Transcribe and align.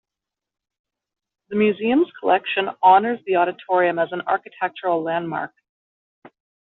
The 1.49 1.55
museum's 1.57 2.07
collection 2.19 2.69
honors 2.81 3.19
the 3.27 3.35
auditorium 3.35 3.99
as 3.99 4.11
an 4.11 4.21
architectural 4.21 5.03
landmark. 5.03 5.53